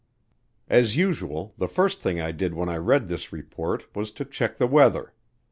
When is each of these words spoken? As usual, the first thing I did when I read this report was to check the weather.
As 0.67 0.95
usual, 0.97 1.53
the 1.59 1.67
first 1.67 2.01
thing 2.01 2.19
I 2.19 2.31
did 2.31 2.55
when 2.55 2.69
I 2.69 2.77
read 2.77 3.07
this 3.07 3.31
report 3.31 3.85
was 3.95 4.09
to 4.13 4.25
check 4.25 4.57
the 4.57 4.65
weather. 4.65 5.13